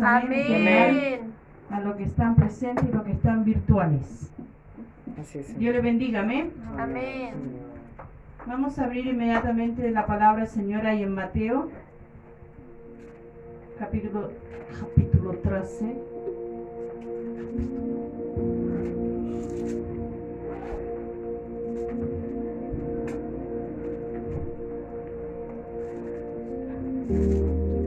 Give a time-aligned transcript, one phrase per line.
[0.00, 0.46] hermanos.
[0.46, 1.20] Amén.
[1.70, 4.30] A los que están presentes y los que están virtuales.
[5.58, 6.20] Dios le bendiga.
[6.20, 6.52] Amén.
[6.78, 7.34] Amén.
[8.46, 11.70] Vamos a abrir inmediatamente la palabra Señora ahí en Mateo,
[13.78, 14.30] capítulo,
[14.78, 15.96] capítulo 13.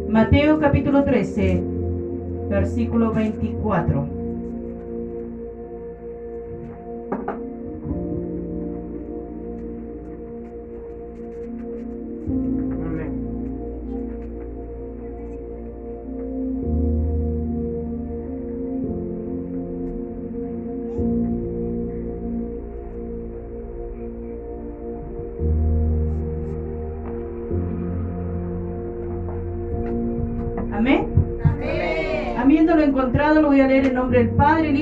[0.09, 1.76] Mateo capítulo 13,
[2.49, 4.16] versículo 24.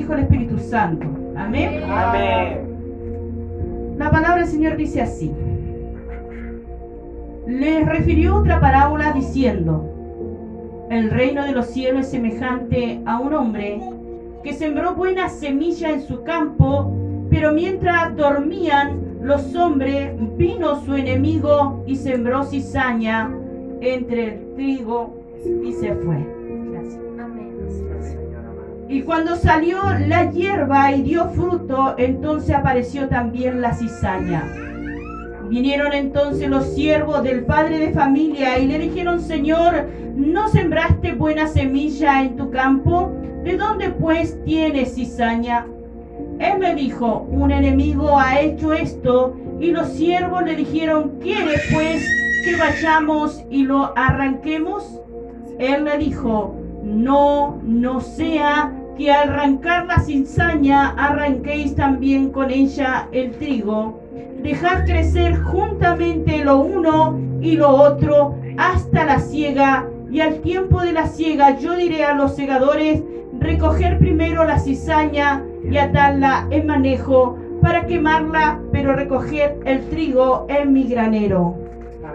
[0.05, 1.07] Hijo y el Espíritu Santo.
[1.35, 1.81] Amén.
[1.89, 3.95] Amén.
[3.97, 5.31] La palabra del Señor dice así.
[7.47, 9.83] Les refirió otra parábola diciendo,
[10.91, 13.81] el reino de los cielos es semejante a un hombre
[14.43, 16.95] que sembró buena semilla en su campo,
[17.31, 23.31] pero mientras dormían los hombres, vino su enemigo y sembró cizaña
[23.81, 25.15] entre el trigo
[25.63, 26.44] y se fue.
[28.87, 34.43] Y cuando salió la hierba y dio fruto, entonces apareció también la cizaña.
[35.49, 41.47] Vinieron entonces los siervos del padre de familia y le dijeron, Señor, ¿no sembraste buena
[41.47, 43.11] semilla en tu campo?
[43.43, 45.65] ¿De dónde pues tienes cizaña?
[46.39, 49.35] Él me dijo, un enemigo ha hecho esto.
[49.59, 52.05] Y los siervos le dijeron, ¿quiere pues
[52.43, 54.99] que vayamos y lo arranquemos?
[55.59, 56.55] Él le dijo,
[56.95, 63.99] no, no sea que al arrancar la cizaña arranquéis también con ella el trigo.
[64.41, 69.87] Dejad crecer juntamente lo uno y lo otro hasta la siega.
[70.09, 73.03] Y al tiempo de la siega yo diré a los segadores,
[73.39, 80.71] recoger primero la cizaña y atarla en manejo para quemarla, pero recoger el trigo en
[80.71, 81.64] mi granero.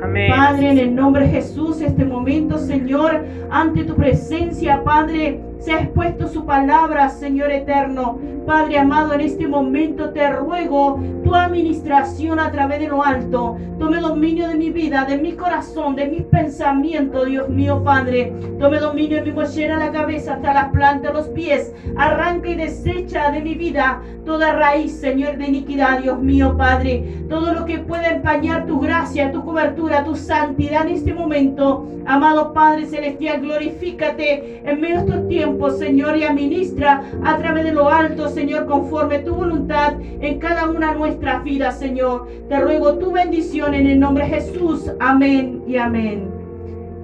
[0.00, 5.80] Padre, en el nombre de Jesús, este momento, Señor, ante tu presencia, Padre, se ha
[5.82, 8.18] expuesto su palabra, Señor eterno.
[8.46, 13.58] Padre amado, en este momento te ruego tu administración a través de lo alto.
[13.78, 18.32] Tome dominio de mi vida, de mi corazón, de mis pensamientos, Dios mío, Padre.
[18.58, 21.72] Tome dominio de mi mochera, la cabeza hasta la planta, los pies.
[21.96, 27.24] Arranca y desecha de mi vida toda raíz, Señor, de iniquidad, Dios mío, Padre.
[27.28, 31.86] Todo lo que pueda empañar tu gracia, tu cobertura, tu santidad en este momento.
[32.06, 37.72] Amado Padre Celestial, glorifícate en medio de estos tiempos, Señor, y administra a través de
[37.72, 42.28] lo alto, Señor, conforme tu voluntad en cada una de nuestras vidas, Señor.
[42.48, 44.90] Te ruego tu bendición en el nombre de Jesús.
[45.00, 46.28] Amén y amén.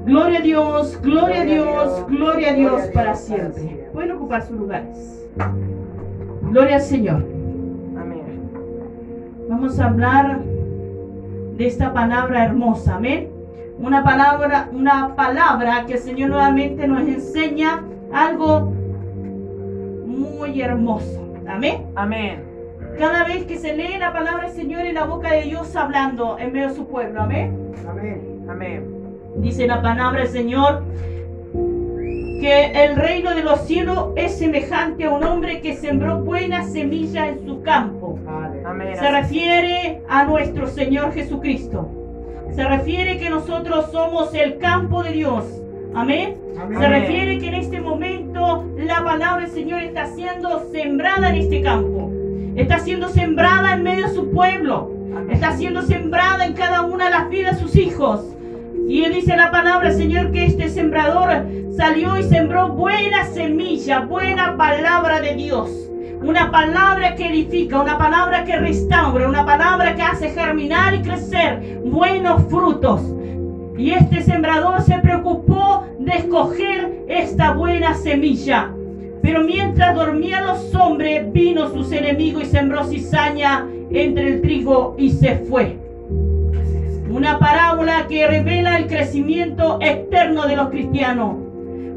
[0.05, 3.89] Gloria a Dios, gloria a Dios, gloria a Dios para siempre.
[3.93, 5.29] Pueden ocupar sus lugares.
[6.43, 7.25] Gloria al Señor.
[7.99, 8.51] Amén.
[9.49, 10.41] Vamos a hablar
[11.57, 12.97] de esta palabra hermosa.
[12.97, 13.31] Amén.
[13.79, 17.83] Una palabra, una palabra que el Señor nuevamente nos enseña
[18.13, 18.73] algo
[20.07, 21.35] muy hermoso.
[21.49, 21.87] Amén.
[21.95, 22.45] Amén.
[22.99, 26.39] Cada vez que se lee la palabra del Señor en la boca de Dios hablando
[26.39, 27.23] en medio de su pueblo.
[27.23, 27.73] Amén.
[27.89, 28.47] Amén.
[28.49, 28.85] Amén.
[29.37, 30.83] Dice la palabra del Señor
[32.41, 37.29] que el reino de los cielos es semejante a un hombre que sembró buena semilla
[37.29, 38.19] en su campo.
[38.65, 38.97] Amén.
[38.97, 41.89] Se refiere a nuestro Señor Jesucristo.
[42.53, 45.45] Se refiere que nosotros somos el campo de Dios.
[45.95, 46.37] Amén.
[46.79, 51.63] Se refiere que en este momento la palabra del Señor está siendo sembrada en este
[51.63, 52.11] campo.
[52.57, 54.91] Está siendo sembrada en medio de su pueblo.
[55.31, 58.25] Está siendo sembrada en cada una de las vidas de sus hijos.
[58.89, 61.29] Y él dice la palabra, Señor, que este sembrador
[61.77, 65.71] salió y sembró buena semilla, buena palabra de Dios.
[66.23, 71.81] Una palabra que edifica, una palabra que restaura, una palabra que hace germinar y crecer
[71.85, 73.03] buenos frutos.
[73.77, 78.73] Y este sembrador se preocupó de escoger esta buena semilla.
[79.23, 85.11] Pero mientras dormían los hombres, vino sus enemigos y sembró cizaña entre el trigo y
[85.11, 85.77] se fue.
[87.11, 91.37] Una parábola que revela el crecimiento externo de los cristianos.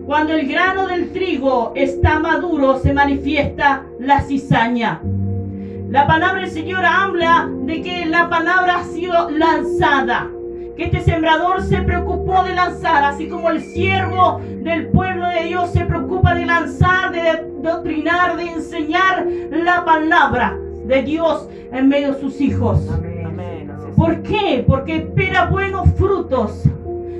[0.05, 5.01] Cuando el grano del trigo está maduro, se manifiesta la cizaña.
[5.89, 10.29] La palabra del Señor habla de que la palabra ha sido lanzada.
[10.79, 15.71] Que este sembrador se preocupó de lanzar, así como el siervo del pueblo de Dios
[15.71, 15.99] se preocupó
[16.59, 22.79] cansar de doctrinar, de enseñar la palabra de Dios en medio de sus hijos.
[22.89, 23.71] Amén.
[23.95, 24.63] ¿Por qué?
[24.67, 26.63] Porque espera buenos frutos.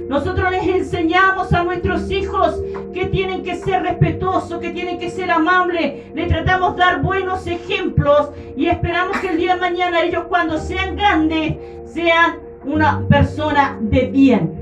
[0.09, 2.59] Nosotros les enseñamos a nuestros hijos
[2.93, 6.13] que tienen que ser respetuosos, que tienen que ser amables.
[6.13, 10.57] Le tratamos de dar buenos ejemplos y esperamos que el día de mañana ellos cuando
[10.57, 14.59] sean grandes sean una persona de bien.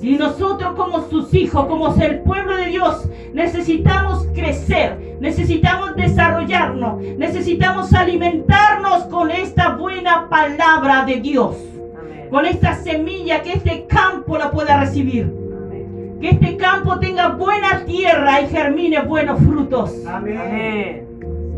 [0.00, 7.92] Y nosotros como sus hijos, como el pueblo de Dios, necesitamos crecer, necesitamos desarrollarnos, necesitamos
[7.92, 11.56] alimentarnos con esta buena palabra de Dios,
[11.98, 12.28] Amén.
[12.30, 15.24] con esta semilla que este campo la pueda recibir.
[15.24, 16.18] Amén.
[16.20, 19.92] Que este campo tenga buena tierra y germine buenos frutos.
[20.06, 21.07] Amén.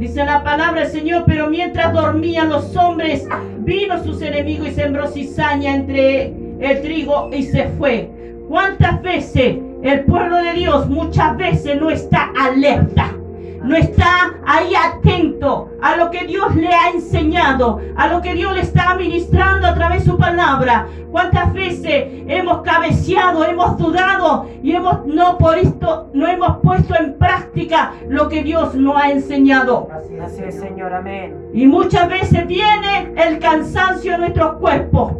[0.00, 5.06] Dice la palabra del Señor, pero mientras dormían los hombres, vino sus enemigos y sembró
[5.08, 8.10] cizaña entre el trigo y se fue.
[8.48, 13.14] ¿Cuántas veces el pueblo de Dios muchas veces no está alerta?
[13.62, 18.54] No está ahí atento a lo que Dios le ha enseñado, a lo que Dios
[18.54, 20.86] le está ministrando a través de su palabra.
[21.10, 27.14] ¿Cuántas veces hemos cabeceado, hemos dudado y hemos no por esto no hemos puesto en
[27.18, 29.88] práctica lo que Dios nos ha enseñado?
[30.24, 30.92] Así es, Señor.
[30.94, 31.34] Amén.
[31.52, 35.12] Y muchas veces viene el cansancio en nuestros cuerpos,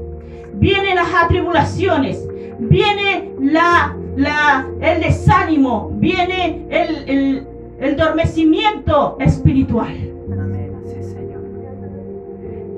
[0.55, 2.27] vienen las atribulaciones,
[2.59, 7.47] viene la, la- el desánimo, viene el, el,
[7.81, 9.97] el dormecimiento espiritual.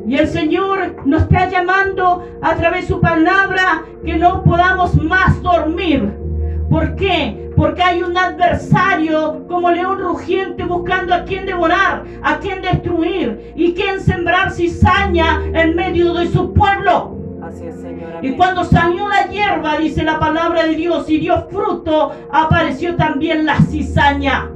[0.07, 5.41] Y el Señor nos está llamando a través de su palabra que no podamos más
[5.43, 6.13] dormir.
[6.69, 7.51] ¿Por qué?
[7.57, 13.75] Porque hay un adversario como león rugiente buscando a quien devorar, a quien destruir y
[13.75, 17.17] quien sembrar cizaña en medio de su pueblo.
[17.43, 17.77] Así es.
[18.23, 23.45] Y cuando salió la hierba, dice la palabra de Dios, y dio fruto, apareció también
[23.45, 24.49] la cizaña.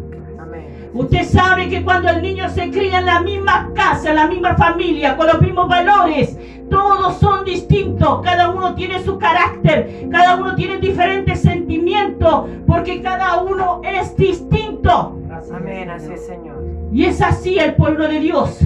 [0.97, 4.57] Usted sabe que cuando el niño se cría en la misma casa, en la misma
[4.57, 6.39] familia, con los mismos valores,
[6.71, 13.43] todos son distintos, cada uno tiene su carácter, cada uno tiene diferentes sentimientos, porque cada
[13.43, 15.21] uno es distinto.
[15.55, 15.91] Amén.
[15.91, 16.65] Así es, Señor.
[16.91, 18.59] Y es así el pueblo de Dios.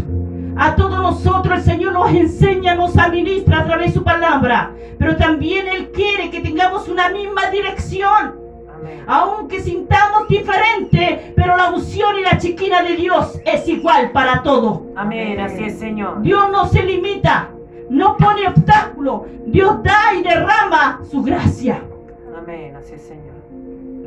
[0.56, 5.17] A todos nosotros el Señor nos enseña, nos administra a través de su palabra, pero
[5.17, 7.71] también Él quiere que tengamos una misma dirección
[8.31, 8.50] Amén.
[9.06, 14.87] Aunque sintamos diferente, pero la unción y la chiquina de Dios es igual para todo.
[14.97, 15.41] Amén.
[15.41, 16.23] Así es, Señor.
[16.23, 17.50] Dios no se limita,
[17.88, 21.82] no pone obstáculo, Dios da y derrama su gracia.
[22.37, 22.77] Amén.
[22.77, 23.35] Así es, Señor.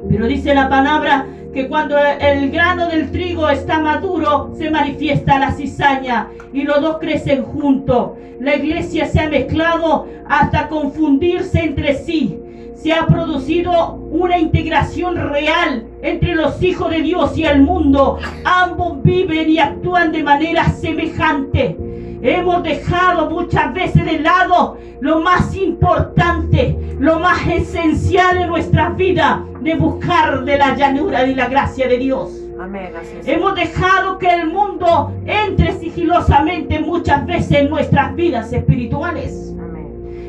[0.09, 5.51] Pero dice la palabra que cuando el grano del trigo está maduro, se manifiesta la
[5.51, 8.11] cizaña y los dos crecen juntos.
[8.39, 12.39] La iglesia se ha mezclado hasta confundirse entre sí.
[12.75, 18.19] Se ha producido una integración real entre los hijos de Dios y el mundo.
[18.43, 21.77] Ambos viven y actúan de manera semejante.
[22.21, 29.43] Hemos dejado muchas veces de lado lo más importante, lo más esencial en nuestra vida,
[29.59, 32.31] de buscar de la llanura y la gracia de Dios.
[32.59, 32.93] Amén.
[32.97, 33.27] Así es.
[33.27, 39.52] Hemos dejado que el mundo entre sigilosamente muchas veces en nuestras vidas espirituales.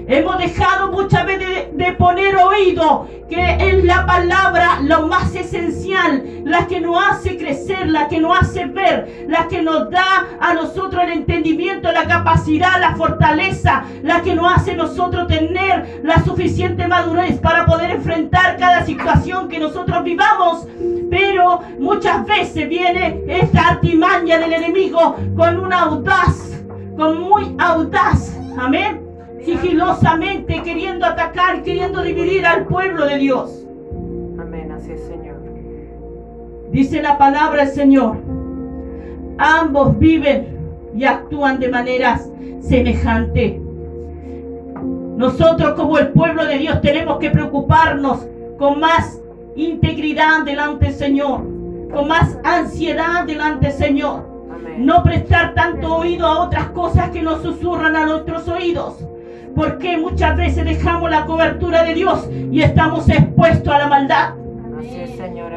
[0.06, 6.66] Hemos dejado muchas veces de, poner oído, que es la palabra lo más esencial, la
[6.66, 11.02] que nos hace crecer, la que nos hace ver, la que nos da a nosotros
[11.04, 17.38] el entendimiento, la capacidad, la fortaleza, la que nos hace nosotros tener la suficiente madurez
[17.38, 20.66] para poder enfrentar cada situación que nosotros vivamos.
[21.10, 26.62] Pero muchas veces viene esta artimaña del enemigo con una audaz,
[26.96, 28.36] con muy audaz.
[28.58, 29.03] Amén
[29.44, 33.66] sigilosamente queriendo atacar, queriendo dividir al pueblo de Dios.
[34.40, 34.72] Amén.
[34.72, 35.36] Así es, Señor.
[36.70, 38.16] Dice la palabra del Señor.
[39.38, 40.58] Ambos viven
[40.94, 43.60] y actúan de maneras semejantes.
[45.16, 48.26] Nosotros como el pueblo de Dios tenemos que preocuparnos
[48.58, 49.20] con más
[49.56, 51.40] integridad delante del Señor,
[51.92, 54.26] con más ansiedad delante del Señor.
[54.52, 54.84] Amén.
[54.84, 59.04] No prestar tanto oído a otras cosas que nos susurran a nuestros oídos.
[59.54, 64.34] Porque muchas veces dejamos la cobertura de Dios y estamos expuestos a la maldad.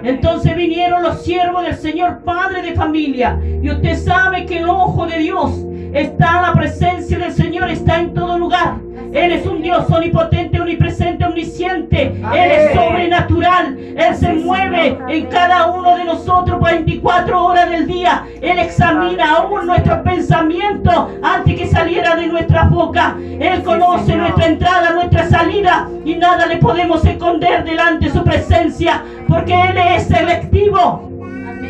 [0.04, 3.40] Entonces vinieron los siervos del Señor Padre de familia.
[3.62, 5.67] Y usted sabe que el ojo de Dios
[5.98, 8.76] está, la presencia del Señor está en todo lugar.
[9.14, 12.04] Él es un Dios omnipotente, omnipresente, omnisciente.
[12.34, 13.78] Él es sobrenatural.
[13.78, 18.26] Él se mueve en cada uno de nosotros 24 horas del día.
[18.42, 23.16] Él examina aún nuestros pensamientos antes que saliera de nuestra boca.
[23.40, 29.04] Él conoce nuestra entrada, nuestra salida y nada le podemos esconder delante de su presencia
[29.28, 31.10] porque Él es selectivo.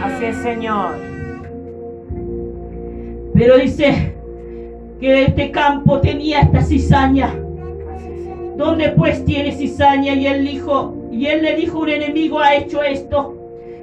[0.02, 0.96] Así es, Señor.
[3.34, 4.17] Pero dice
[5.00, 7.34] que este campo tenía esta cizaña.
[8.56, 10.14] ¿Dónde pues tiene cizaña?
[10.16, 13.36] Y él dijo, y él le dijo, un enemigo ha hecho esto.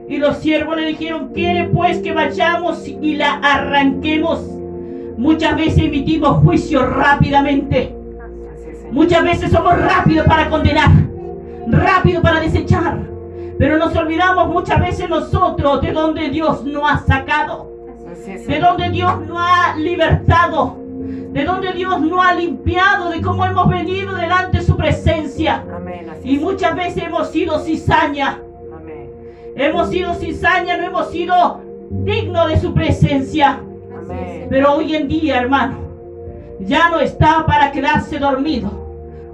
[0.08, 4.40] Y los siervos le dijeron, quiere pues que vayamos y la arranquemos.
[5.16, 7.94] Muchas veces emitimos juicio rápidamente.
[8.90, 10.90] Muchas veces somos rápidos para condenar,
[11.68, 12.98] rápidos para desechar.
[13.58, 17.72] Pero nos olvidamos muchas veces nosotros de donde Dios nos ha sacado,
[18.26, 20.83] de donde Dios nos ha libertado,
[21.34, 25.64] de donde Dios nos ha limpiado, de cómo hemos venido delante de su presencia.
[25.74, 26.06] Amén.
[26.22, 28.38] Y muchas veces hemos sido cizaña,
[28.72, 29.10] Amén.
[29.56, 31.60] hemos sido cizaña, no hemos sido
[31.90, 33.58] dignos de su presencia.
[33.98, 34.46] Amén.
[34.48, 35.78] Pero hoy en día, hermano,
[36.60, 38.70] ya no está para quedarse dormido.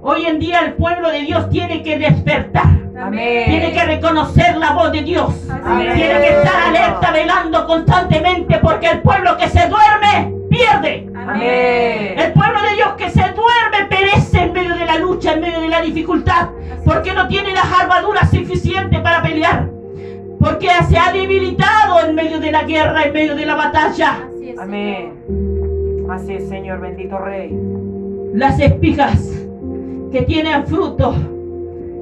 [0.01, 2.81] Hoy en día el pueblo de Dios tiene que despertar.
[2.99, 3.45] Amén.
[3.45, 5.35] Tiene que reconocer la voz de Dios.
[5.51, 5.93] Amén.
[5.95, 11.10] Tiene que estar alerta, velando constantemente, porque el pueblo que se duerme pierde.
[11.23, 12.33] El Amén.
[12.35, 15.69] pueblo de Dios que se duerme perece en medio de la lucha, en medio de
[15.69, 16.49] la dificultad,
[16.85, 19.69] porque no tiene las armaduras suficientes para pelear,
[20.41, 24.27] porque se ha debilitado en medio de la guerra, en medio de la batalla.
[24.59, 25.13] Amén.
[26.11, 26.81] Así es, Señor.
[26.81, 27.55] Bendito Rey.
[28.33, 29.21] Las espigas
[30.11, 31.15] que tienen fruto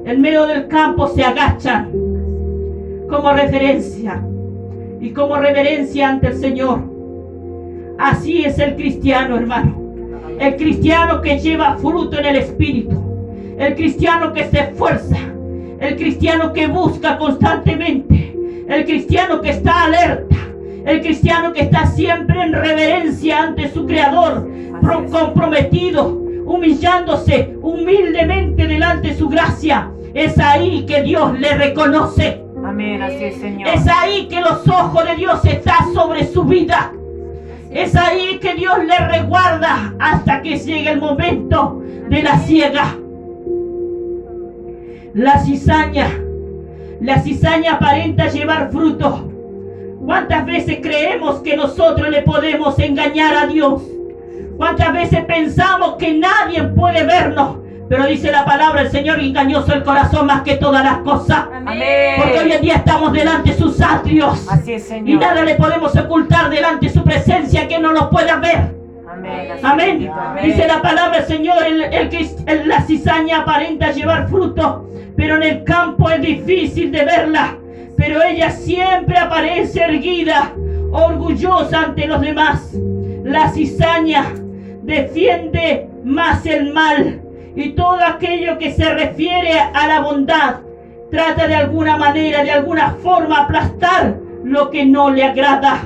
[0.05, 1.91] en medio del campo se agachan
[3.09, 4.23] como referencia
[5.01, 6.98] y como reverencia ante el Señor.
[7.99, 9.75] Así es el cristiano, hermano.
[10.39, 12.97] El cristiano que lleva fruto en el espíritu.
[13.57, 15.17] El cristiano que se esfuerza.
[15.79, 18.35] El cristiano que busca constantemente.
[18.69, 20.35] El cristiano que está alerta.
[20.85, 24.49] El cristiano que está siempre en reverencia ante su creador.
[24.81, 26.07] pro- comprometido,
[26.45, 29.89] humillándose humildemente delante de su gracia.
[30.13, 32.41] Es ahí que Dios le reconoce.
[32.65, 33.01] Amén.
[33.01, 33.67] Así es, Señor.
[33.67, 36.93] Es ahí que los ojos de Dios están sobre su vida.
[37.71, 42.95] Es ahí que Dios le reguarda hasta que llegue el momento de la ciega.
[45.13, 46.07] La cizaña.
[46.99, 49.31] La cizaña aparenta llevar fruto.
[50.03, 53.83] ¿Cuántas veces creemos que nosotros le podemos engañar a Dios?
[54.57, 57.59] ¿Cuántas veces pensamos que nadie puede vernos?
[57.89, 61.45] Pero dice la palabra del Señor, engañoso el corazón más que todas las cosas.
[62.17, 64.47] Porque hoy en día estamos delante de sus atrios.
[64.47, 65.19] Así es, Y Señor.
[65.21, 68.77] nada le podemos ocultar delante de su presencia que no nos pueda ver.
[69.11, 69.51] Amén.
[69.63, 70.11] Amén.
[70.35, 70.51] Rey.
[70.51, 75.43] Dice la palabra Señor, el, el que el- la cizaña aparenta llevar fruto, pero en
[75.43, 77.57] el campo es difícil de verla.
[77.97, 80.53] Pero ella siempre aparece erguida,
[80.91, 82.71] orgullosa ante los demás.
[83.23, 84.25] La cizaña
[84.83, 87.21] defiende más el mal
[87.55, 90.55] y todo aquello que se refiere a la bondad
[91.11, 95.81] trata de alguna manera, de alguna forma aplastar lo que no le agrada.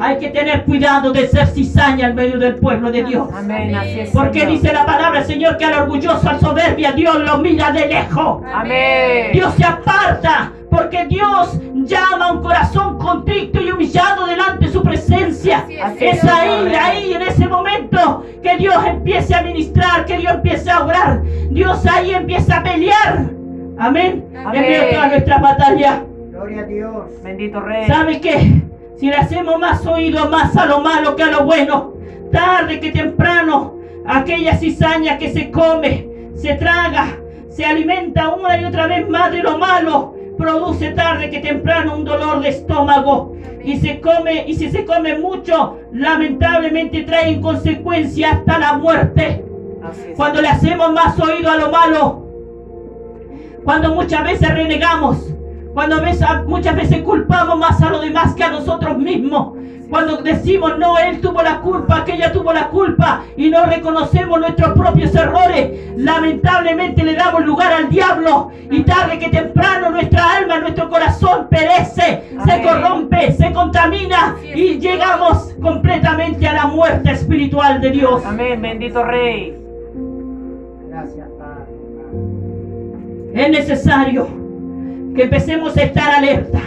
[0.00, 3.28] Hay que tener cuidado de ser cizaña en medio del pueblo de Dios.
[3.34, 3.74] Amén.
[3.74, 4.54] Así es, Porque Señor.
[4.54, 8.42] dice la palabra, Señor, que al orgulloso, al soberbia, Dios lo mira de lejos.
[8.52, 9.32] Amén.
[9.32, 14.82] Dios se aparta, porque Dios llama a un corazón contrito y humillado delante de su
[14.82, 15.66] presencia.
[15.82, 20.34] Así es, Es ahí, ahí, en ese momento, que Dios empiece a ministrar, que Dios
[20.34, 21.22] empiece a obrar.
[21.50, 23.30] Dios ahí empieza a pelear.
[23.78, 24.24] Amén.
[24.44, 24.64] Amén.
[24.64, 26.00] En todas nuestras batallas.
[26.30, 27.22] Gloria a Dios.
[27.24, 27.86] Bendito Rey.
[27.86, 28.62] ¿Sabe qué?
[28.96, 31.94] Si le hacemos más oído más a lo malo que a lo bueno,
[32.32, 37.16] tarde que temprano, aquella cizaña que se come, se traga,
[37.48, 42.04] se alimenta una y otra vez más de lo malo, produce tarde que temprano un
[42.04, 43.36] dolor de estómago.
[43.62, 49.44] Y se come, y si se come mucho, lamentablemente trae en consecuencia hasta la muerte.
[50.16, 52.24] Cuando le hacemos más oído a lo malo,
[53.64, 55.34] cuando muchas veces renegamos,
[55.74, 55.96] cuando
[56.46, 61.20] muchas veces culpamos más a los demás que a nosotros mismos, cuando decimos no, él
[61.20, 67.14] tuvo la culpa, aquella tuvo la culpa y no reconocemos nuestros propios errores, lamentablemente le
[67.14, 73.32] damos lugar al diablo y tarde que temprano nuestra alma, nuestro corazón perece, se corrompe,
[73.32, 78.24] se contamina y llegamos completamente a la muerte espiritual de Dios.
[78.26, 78.60] Amén.
[78.60, 79.56] Bendito Rey.
[80.88, 81.64] Gracias, Padre.
[83.34, 84.28] Es necesario
[85.14, 86.60] que empecemos a estar alerta.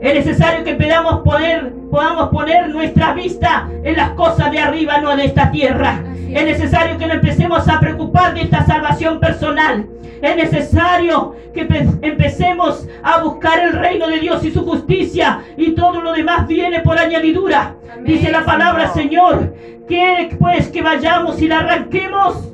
[0.00, 5.14] Es necesario que podamos poner, podamos poner nuestra vista en las cosas de arriba, no
[5.16, 6.02] de esta tierra.
[6.30, 6.58] Es es.
[6.58, 9.86] necesario que nos empecemos a preocupar de esta salvación personal.
[10.22, 15.72] Es necesario que empe- empecemos a buscar el reino de Dios y su justicia y
[15.72, 17.74] todo lo demás viene por añadidura.
[17.92, 19.32] Amén, Dice la palabra, Señor.
[19.38, 19.54] Señor.
[19.88, 22.48] ¿Quiere pues que vayamos y la arranquemos?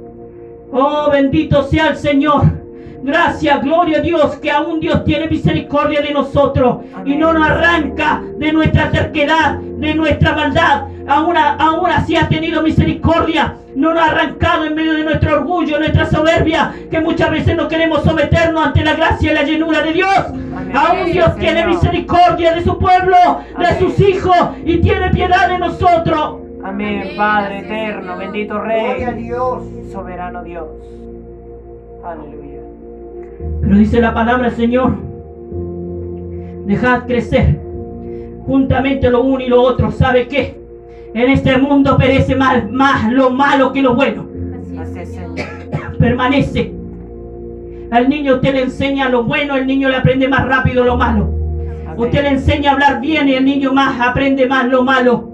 [0.72, 2.42] Oh, bendito sea el Señor.
[3.06, 8.20] Gracias, gloria a Dios, que aún Dios tiene misericordia de nosotros y no nos arranca
[8.36, 10.88] de nuestra terquedad, de nuestra maldad.
[11.06, 15.78] Aún, aún así ha tenido misericordia, no nos ha arrancado en medio de nuestro orgullo,
[15.78, 19.92] nuestra soberbia, que muchas veces no queremos someternos ante la gracia y la llenura de
[19.92, 20.16] Dios.
[20.74, 23.16] Aún Dios tiene misericordia de su pueblo,
[23.56, 26.38] de sus hijos y tiene piedad de nosotros.
[26.64, 29.62] Amén, Padre eterno, bendito Gloria a Rey, Dios.
[29.92, 30.66] soberano Dios.
[32.04, 32.45] Aleluya.
[33.60, 34.96] Pero dice la palabra, Señor,
[36.66, 37.66] dejad crecer
[38.46, 39.90] juntamente lo uno y lo otro.
[39.90, 40.58] ¿Sabe qué?
[41.14, 44.26] En este mundo perece más, más lo malo que lo bueno.
[44.80, 45.34] Así es, Señor.
[45.98, 46.72] Permanece.
[47.90, 51.24] Al niño usted le enseña lo bueno, el niño le aprende más rápido lo malo.
[51.24, 51.94] Amén.
[51.96, 55.30] Usted le enseña a hablar bien y el niño más aprende más lo malo.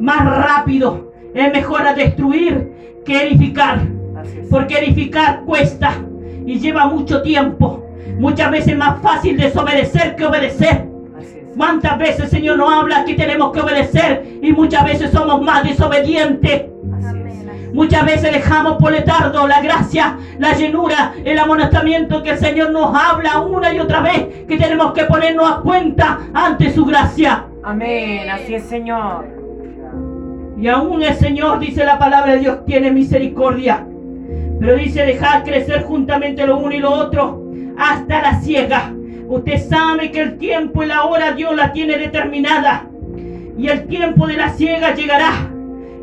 [0.00, 1.12] Más rápido.
[1.34, 2.72] Es mejor a destruir
[3.04, 3.80] que edificar.
[4.50, 5.94] Porque edificar cuesta
[6.46, 7.86] y lleva mucho tiempo.
[8.18, 10.86] Muchas veces es más fácil desobedecer que obedecer.
[11.56, 15.64] ¿Cuántas veces el Señor nos habla que tenemos que obedecer y muchas veces somos más
[15.64, 16.62] desobedientes?
[17.72, 22.94] Muchas veces dejamos por letardo la gracia, la llenura, el amonestamiento que el Señor nos
[22.94, 27.46] habla una y otra vez, que tenemos que ponernos a cuenta ante su gracia.
[27.62, 28.28] Amén.
[28.28, 29.26] Así es, Señor.
[30.58, 33.86] Y aún el Señor, dice la palabra de Dios, tiene misericordia.
[34.60, 37.42] Pero dice, dejar crecer juntamente lo uno y lo otro
[37.76, 38.92] hasta la ciega.
[39.28, 42.86] Usted sabe que el tiempo y la hora Dios la tiene determinada.
[43.58, 45.50] Y el tiempo de la ciega llegará.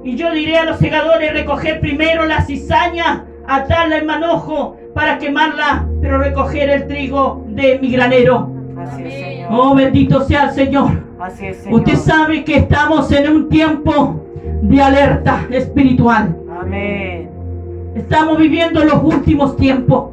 [0.04, 5.88] Y yo diré a los segadores, recoger primero la cizaña, atarla en manojo para quemarla,
[6.02, 8.52] pero recoger el trigo de mi granero.
[8.78, 9.50] Así es, Señor.
[9.52, 11.04] Oh, bendito sea el Señor.
[11.20, 11.80] Así es, Señor.
[11.80, 14.26] Usted sabe que estamos en un tiempo
[14.62, 16.36] de alerta espiritual.
[16.62, 17.29] Amén.
[18.00, 20.12] Estamos viviendo los últimos tiempos.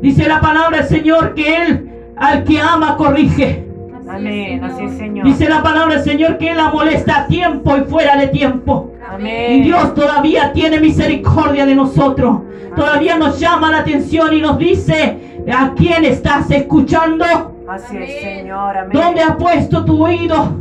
[0.00, 3.66] Dice la palabra del Señor que Él al que ama corrige.
[4.08, 4.64] Amén.
[4.64, 5.26] Así es, Señor.
[5.26, 8.92] Dice la palabra del Señor que Él la molesta a tiempo y fuera de tiempo.
[8.98, 9.62] Y Amén.
[9.62, 12.40] Dios todavía tiene misericordia de nosotros.
[12.74, 17.26] Todavía nos llama la atención y nos dice, ¿a quién estás escuchando?
[17.68, 18.76] Así es, Señor.
[18.76, 18.90] Amén.
[18.92, 20.56] ¿Dónde has puesto tu oído?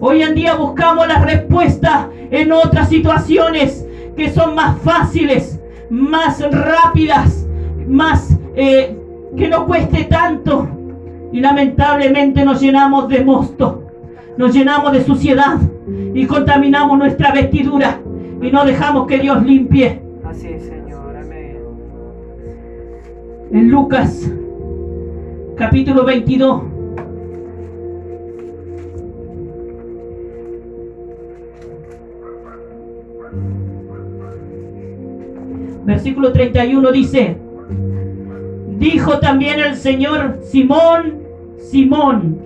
[0.00, 3.86] Hoy en día buscamos la respuesta en otras situaciones
[4.16, 5.57] que son más fáciles,
[5.90, 7.46] más rápidas,
[7.86, 8.96] más eh,
[9.36, 10.68] que no cueste tanto.
[11.32, 13.84] Y lamentablemente nos llenamos de mosto,
[14.36, 15.58] nos llenamos de suciedad
[16.14, 18.00] y contaminamos nuestra vestidura
[18.40, 20.00] y no dejamos que Dios limpie.
[20.24, 21.16] Así es, Señor.
[21.16, 21.58] Amén.
[23.52, 24.30] En Lucas
[25.58, 26.62] capítulo 22.
[35.88, 37.38] Versículo 31 dice,
[38.78, 41.22] dijo también el Señor, Simón,
[41.56, 42.38] Simón,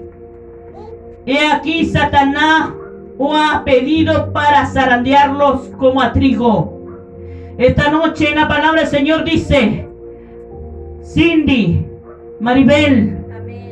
[1.26, 2.70] he aquí Satanás
[3.18, 6.86] os ha pedido para zarandearlos como a trigo.
[7.58, 9.88] Esta noche en la palabra del Señor dice,
[11.02, 11.84] Cindy,
[12.38, 13.24] Maribel,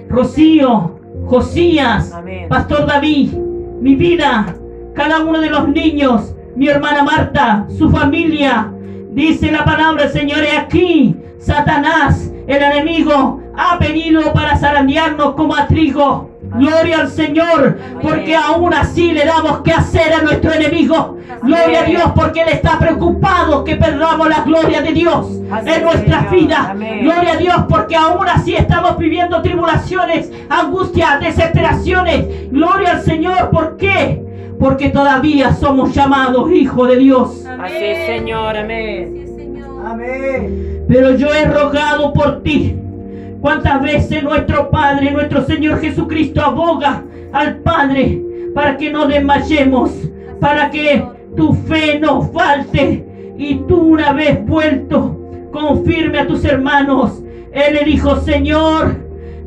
[0.08, 2.48] Rocío, Josías, Amén.
[2.48, 3.34] Pastor David,
[3.80, 4.52] mi vida,
[4.94, 8.72] cada uno de los niños, mi hermana Marta, su familia.
[9.12, 15.54] Dice la palabra del Señor, he aquí, Satanás, el enemigo, ha venido para zarandearnos como
[15.56, 16.30] a trigo.
[16.42, 21.16] Gloria al Señor, porque aún así le damos que hacer a nuestro enemigo.
[21.42, 25.82] Gloria a Dios, porque Él está preocupado que perdamos la gloria de Dios en es,
[25.82, 26.30] nuestra Señor.
[26.30, 26.66] vida.
[26.70, 27.04] Amén.
[27.04, 32.50] Gloria a Dios, porque aún así estamos viviendo tribulaciones, angustias, desesperaciones.
[32.50, 34.24] Gloria al Señor, ¿por qué?
[34.60, 37.46] Porque todavía somos llamados hijos de Dios.
[37.46, 38.58] Así es, Señor.
[38.58, 39.56] Amén.
[39.84, 40.84] Amén.
[40.86, 42.76] Pero yo he rogado por ti.
[43.40, 48.22] ¿Cuántas veces nuestro Padre, nuestro Señor Jesucristo aboga al Padre
[48.54, 49.92] para que no desmayemos,
[50.38, 51.02] para que
[51.34, 53.06] tu fe no falte
[53.38, 57.22] y tú una vez vuelto confirme a tus hermanos?
[57.52, 58.94] Él le dijo, Señor,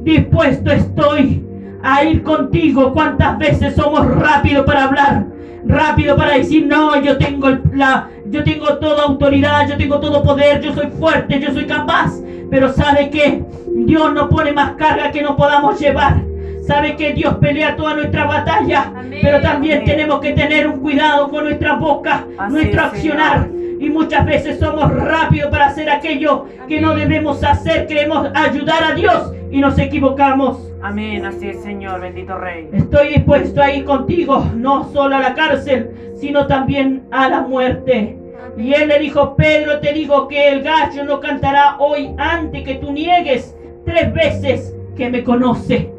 [0.01, 1.42] dispuesto estoy
[1.83, 2.93] a ir contigo.
[2.93, 5.25] ¿Cuántas veces somos rápidos para hablar?
[5.65, 10.61] Rápido para decir, no, yo tengo la, yo tengo toda autoridad, yo tengo todo poder,
[10.61, 12.13] yo soy fuerte, yo soy capaz.
[12.49, 13.43] Pero sabe que
[13.75, 16.21] Dios no pone más carga que no podamos llevar.
[16.65, 19.19] Sabe que Dios pelea toda nuestra batalla, Amén.
[19.21, 19.89] pero también Amén.
[19.89, 23.49] tenemos que tener un cuidado con nuestra boca, Así nuestro es, accionar.
[23.79, 27.85] Y muchas veces somos rápidos para hacer aquello que no debemos hacer.
[27.85, 30.57] Queremos ayudar a Dios y nos equivocamos.
[30.81, 31.23] Amén.
[31.25, 32.01] Así es, Señor.
[32.01, 32.69] Bendito Rey.
[32.73, 38.17] Estoy dispuesto a ir contigo, no solo a la cárcel, sino también a la muerte.
[38.57, 42.75] Y él le dijo, Pedro, te digo que el gallo no cantará hoy antes que
[42.75, 45.91] tú niegues tres veces que me conoce.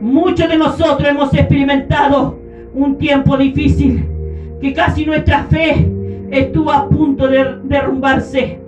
[0.00, 2.38] Muchos de nosotros hemos experimentado
[2.72, 4.08] un tiempo difícil,
[4.58, 5.86] que casi nuestra fe
[6.30, 8.61] estuvo a punto de derrumbarse.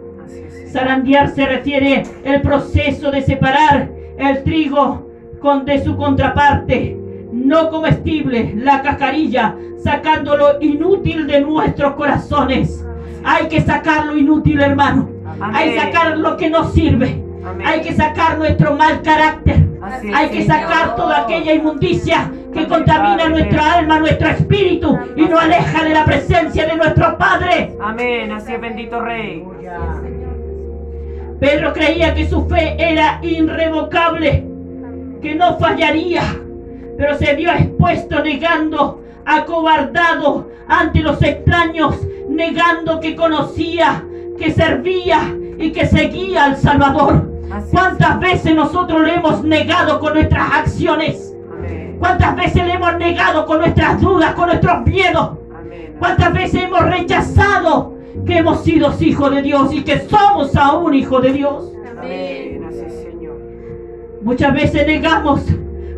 [0.75, 5.09] Zarandear se refiere el proceso de separar el trigo
[5.39, 6.99] con, de su contraparte,
[7.33, 12.85] no comestible, la cascarilla, sacando lo inútil de nuestros corazones.
[13.25, 15.09] Hay que sacar lo inútil, hermano.
[15.41, 17.23] Hay que sacar lo que no sirve.
[17.47, 17.67] Amén.
[17.69, 19.69] Hay que sacar nuestro mal carácter.
[19.81, 20.61] Así Hay que Señor.
[20.61, 25.91] sacar toda aquella inmundicia que Amén, contamina nuestra alma, nuestro espíritu y nos aleja de
[25.91, 27.77] la presencia de nuestro Padre.
[27.81, 28.33] Amén.
[28.33, 29.45] Así es, bendito Rey.
[31.41, 34.47] Pedro creía que su fe era irrevocable,
[35.21, 36.23] que no fallaría,
[36.97, 41.97] pero se vio expuesto negando, acobardado ante los extraños,
[42.29, 44.05] negando que conocía,
[44.39, 47.31] que servía y que seguía al Salvador.
[47.71, 51.35] ¿Cuántas veces nosotros le hemos negado con nuestras acciones?
[51.99, 55.39] ¿Cuántas veces le hemos negado con nuestras dudas, con nuestros miedos?
[55.99, 57.94] ¿Cuántas veces hemos rechazado
[58.27, 61.73] que hemos sido hijos de Dios y que somos aún hijos de Dios?
[61.99, 62.65] Amén.
[64.23, 65.43] Muchas veces negamos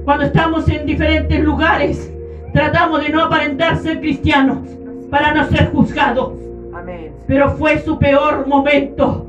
[0.05, 2.13] cuando estamos en diferentes lugares.
[2.53, 4.59] Tratamos de no aparentar ser cristianos
[5.11, 6.33] para no ser juzgados.
[6.75, 7.13] Amén.
[7.27, 9.27] Pero fue su peor momento.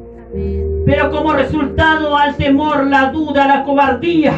[0.85, 4.33] Pero como resultado al temor, la duda, la cobardía,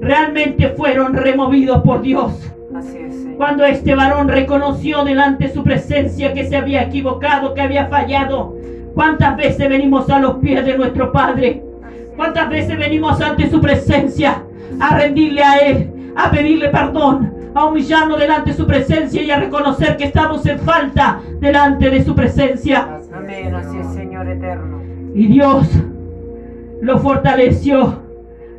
[0.00, 2.50] realmente fueron removidos por Dios.
[2.80, 3.36] Así es, Señor.
[3.36, 8.56] Cuando este varón reconoció delante de su presencia que se había equivocado, que había fallado,
[8.94, 11.62] ¿cuántas veces venimos a los pies de nuestro Padre?
[12.16, 14.42] ¿Cuántas veces venimos ante su presencia
[14.80, 19.38] a rendirle a Él, a pedirle perdón, a humillarnos delante de su presencia y a
[19.38, 22.98] reconocer que estamos en falta delante de su presencia?
[23.12, 23.54] Amén.
[23.54, 24.80] Así es, Señor eterno.
[25.14, 25.68] Y Dios
[26.80, 28.00] lo fortaleció,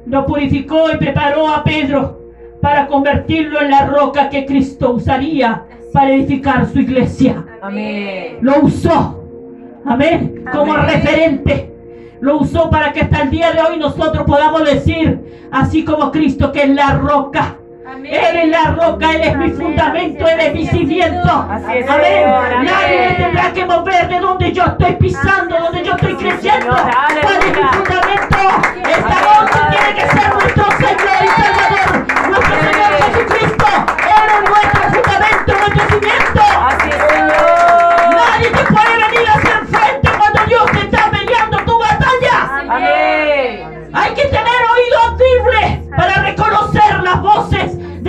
[0.05, 2.20] lo purificó y preparó a Pedro
[2.61, 7.43] para convertirlo en la roca que Cristo usaría para edificar su iglesia.
[7.61, 8.37] Amén.
[8.41, 9.23] Lo usó,
[9.85, 10.85] amén, como Amén.
[10.87, 11.67] referente.
[12.21, 16.51] Lo usó para que hasta el día de hoy nosotros podamos decir, así como Cristo,
[16.51, 17.57] que es la roca.
[18.03, 21.29] Él es la roca, Él es mi fundamento, Él es mi cimiento.
[21.29, 21.85] Amén.
[21.89, 22.25] Amén.
[22.63, 26.75] Nadie me tendrá que mover de donde yo estoy pisando, donde yo estoy creciendo.
[27.21, 28.37] ¿Cuál es mi fundamento?
[28.87, 29.77] Esta Amén, Padre.
[29.77, 31.20] tiene que ser nuestro Señor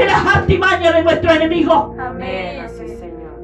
[0.02, 1.94] de las artimañas de nuestro enemigo.
[1.98, 2.66] Amén.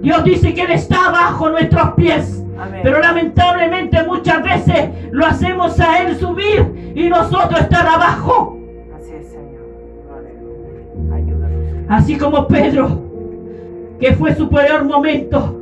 [0.01, 2.43] Dios dice que Él está bajo nuestros pies.
[2.59, 2.81] Amén.
[2.83, 8.59] Pero lamentablemente muchas veces lo hacemos a Él subir y nosotros estar abajo.
[8.97, 9.63] Así es, Señor.
[11.13, 11.59] Ayúdanos.
[11.89, 13.03] Así como Pedro,
[14.01, 15.55] que fue su peor momento.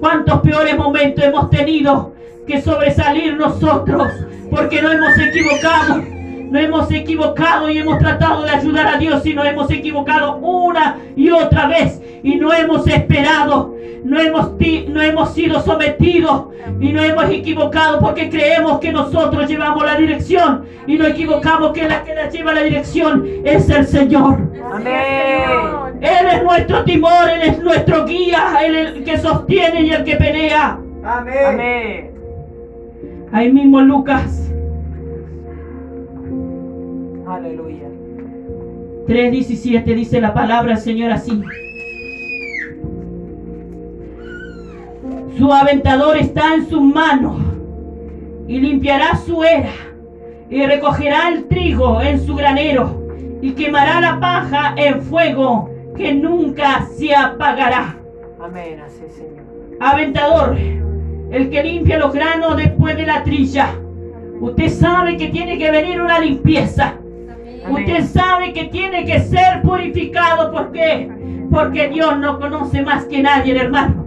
[0.00, 2.12] ¿Cuántos peores momentos hemos tenido
[2.46, 4.12] que sobresalir nosotros?
[4.50, 6.17] Porque no hemos equivocado.
[6.50, 10.98] No hemos equivocado y hemos tratado de ayudar a Dios y nos hemos equivocado una
[11.14, 12.00] y otra vez.
[12.22, 13.76] Y no hemos esperado.
[14.04, 14.52] No hemos,
[14.88, 16.46] no hemos sido sometidos
[16.80, 21.86] y no hemos equivocado porque creemos que nosotros llevamos la dirección y nos equivocamos que
[21.88, 24.38] la que la lleva la dirección es el Señor.
[24.72, 25.98] Amén.
[26.00, 30.04] Él es nuestro timor, Él es nuestro guía, Él es el que sostiene y el
[30.04, 30.78] que pelea.
[31.04, 31.34] Amén.
[31.46, 32.10] Amén.
[33.32, 34.47] Ahí mismo Lucas
[37.48, 37.88] Aleluya.
[39.06, 41.42] 3:17 dice la palabra del Señor así.
[45.38, 47.40] Su aventador está en sus manos
[48.46, 49.72] y limpiará su era
[50.50, 53.08] y recogerá el trigo en su granero
[53.40, 57.96] y quemará la paja en fuego que nunca se apagará.
[58.40, 58.80] Amén.
[58.80, 59.44] Así Señor.
[59.80, 60.54] Aventador,
[61.30, 63.70] el que limpia los granos después de la trilla.
[64.38, 66.97] Usted sabe que tiene que venir una limpieza.
[67.70, 70.50] Usted sabe que tiene que ser purificado.
[70.52, 71.10] ¿Por qué?
[71.50, 74.04] Porque Dios no conoce más que nadie, hermano.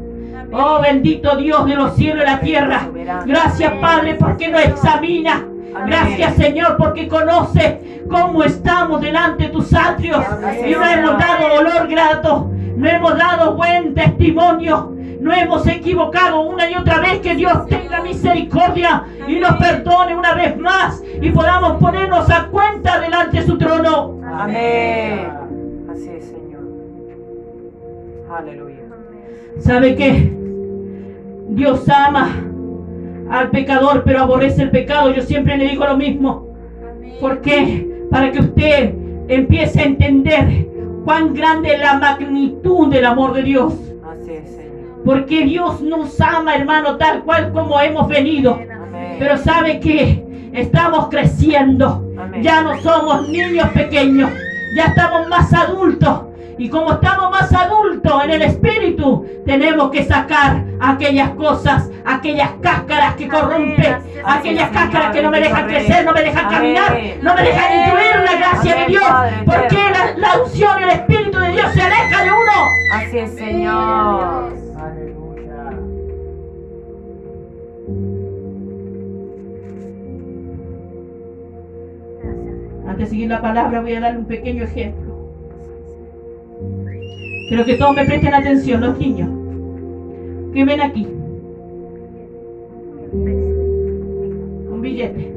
[0.53, 2.89] Oh, bendito Dios de los cielos y la tierra.
[3.25, 5.45] Gracias, Padre, porque nos examina.
[5.85, 10.23] Gracias, Señor, porque conoce cómo estamos delante de tus atrios.
[10.65, 12.51] Y no hemos dado olor grato.
[12.75, 14.95] No hemos dado buen testimonio.
[15.21, 17.19] No hemos equivocado una y otra vez.
[17.19, 21.01] Que Dios tenga misericordia y nos perdone una vez más.
[21.21, 24.19] Y podamos ponernos a cuenta delante de su trono.
[24.25, 25.29] Amén.
[25.91, 26.61] Así es, Señor.
[28.35, 28.77] Aleluya.
[29.59, 30.33] ¿Sabe qué?
[31.49, 32.29] Dios ama
[33.29, 35.13] al pecador, pero aborrece el pecado.
[35.13, 36.47] Yo siempre le digo lo mismo.
[37.19, 37.87] ¿Por qué?
[38.09, 38.95] Para que usted
[39.27, 40.67] empiece a entender
[41.05, 43.73] cuán grande es la magnitud del amor de Dios.
[44.03, 44.70] Así es, Señor.
[45.05, 48.53] Porque Dios nos ama, hermano, tal cual como hemos venido.
[48.53, 49.15] Amén.
[49.19, 52.05] Pero sabe que estamos creciendo.
[52.17, 52.43] Amén.
[52.43, 54.29] Ya no somos niños pequeños.
[54.75, 56.21] Ya estamos más adultos.
[56.57, 63.15] Y como estamos más adultos en el espíritu, tenemos que sacar aquellas cosas, aquellas cáscaras
[63.15, 67.41] que corrompen, aquellas cáscaras que no me dejan crecer, no me dejan caminar, no me
[67.41, 69.03] dejan intuir la gracia de Dios.
[69.43, 72.67] Porque la, la unción y el espíritu de Dios se aleja de uno.
[72.93, 74.60] Así es, Señor.
[82.91, 85.15] Antes de seguir la palabra voy a darle un pequeño ejemplo.
[87.47, 89.29] Quiero que todos me presten atención, los niños.
[90.53, 91.07] Que ven aquí,
[93.13, 95.33] un billete.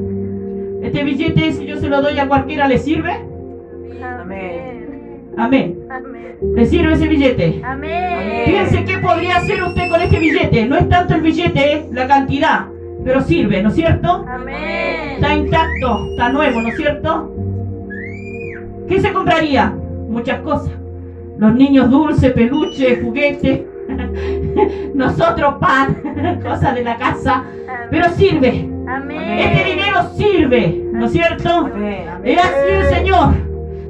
[0.82, 3.12] Este billete, si yo se lo doy a cualquiera, ¿le sirve?
[4.02, 5.30] Amén.
[5.36, 5.78] Amén.
[5.88, 6.36] Amén.
[6.56, 7.60] ¿Le sirve ese billete?
[7.62, 8.46] Amén.
[8.46, 10.66] Piense qué podría hacer usted con este billete.
[10.66, 12.66] No es tanto el billete, es la cantidad,
[13.04, 14.24] pero sirve, ¿no es cierto?
[14.28, 15.12] Amén.
[15.14, 17.43] Está intacto, está nuevo, ¿no es cierto?
[18.88, 19.74] ¿Qué se compraría?
[20.08, 20.72] Muchas cosas.
[21.38, 23.62] Los niños dulces, peluches, juguetes.
[24.94, 25.96] Nosotros pan,
[26.42, 27.44] cosas de la casa.
[27.90, 28.70] Pero sirve.
[28.86, 29.38] Amén.
[29.38, 31.48] Este dinero sirve, ¿no es cierto?
[31.50, 32.06] Amén.
[32.24, 33.34] Es así el Señor.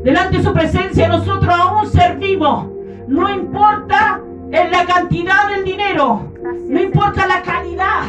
[0.04, 2.68] Delante de su presencia nosotros aún servimos.
[3.08, 4.20] No importa
[4.52, 6.30] en la cantidad del dinero.
[6.68, 8.02] No importa la calidad.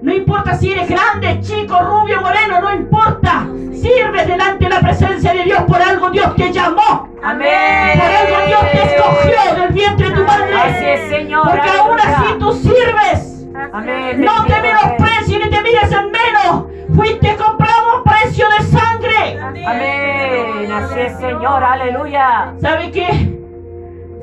[0.00, 2.60] No importa si eres grande, chico, rubio, moreno.
[2.60, 3.46] No importa.
[3.72, 5.62] Sirve delante de la presencia de Dios.
[5.62, 7.08] Por algo Dios te llamó.
[7.22, 7.98] Amén.
[7.98, 10.94] Por algo Dios te escogió del vientre de tu Así madre.
[10.94, 11.42] es, Señor.
[11.50, 13.46] Porque aún así tú sirves.
[13.72, 14.20] Amén.
[14.24, 16.64] No te menosprecies ni te mires en menos.
[16.94, 19.40] Fuiste comprado a precio de sangre.
[19.66, 20.72] Amén.
[20.72, 21.64] Así es, Señor.
[21.64, 22.54] Aleluya.
[22.60, 23.34] ¿Sabe qué?